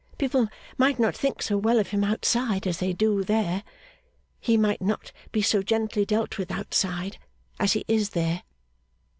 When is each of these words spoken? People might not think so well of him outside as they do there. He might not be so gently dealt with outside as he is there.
People 0.17 0.47
might 0.79 0.97
not 0.97 1.15
think 1.15 1.43
so 1.43 1.59
well 1.59 1.77
of 1.77 1.89
him 1.89 2.03
outside 2.03 2.65
as 2.65 2.79
they 2.79 2.91
do 2.91 3.23
there. 3.23 3.61
He 4.39 4.57
might 4.57 4.81
not 4.81 5.11
be 5.31 5.43
so 5.43 5.61
gently 5.61 6.07
dealt 6.07 6.39
with 6.39 6.49
outside 6.49 7.19
as 7.59 7.73
he 7.73 7.85
is 7.87 8.09
there. 8.09 8.41